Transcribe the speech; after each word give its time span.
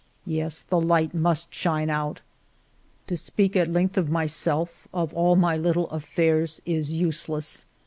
Yes, 0.25 0.63
the 0.63 0.81
light 0.81 1.13
must 1.13 1.53
shine 1.53 1.91
out." 1.91 2.21
To 3.05 3.15
speak 3.15 3.55
at 3.55 3.67
length 3.67 3.97
of 3.97 4.09
myself, 4.09 4.87
of 4.91 5.13
all 5.13 5.35
my 5.35 5.55
little 5.55 5.87
affairs, 5.91 6.59
is 6.65 6.93
useless. 6.93 7.65